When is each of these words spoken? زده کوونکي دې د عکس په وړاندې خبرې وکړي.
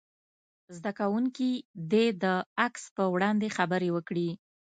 زده 0.75 0.91
کوونکي 0.99 1.51
دې 1.91 2.05
د 2.23 2.25
عکس 2.65 2.83
په 2.95 3.03
وړاندې 3.13 3.53
خبرې 3.57 3.89
وکړي. 3.95 4.29